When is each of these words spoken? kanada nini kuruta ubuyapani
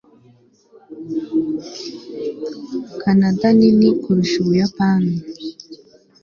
kanada 3.01 3.47
nini 3.59 3.89
kuruta 4.01 4.35
ubuyapani 4.41 5.13